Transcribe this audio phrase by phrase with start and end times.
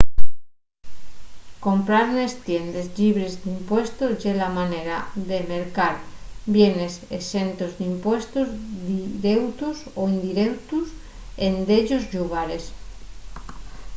[1.65, 4.97] comprar nes tiendes llibres d’impuestos ye la manera
[5.29, 5.95] de mercar
[6.55, 8.47] bienes exentos d’impuestos
[9.25, 10.87] direutos y indireutos
[11.45, 12.63] en dellos llugares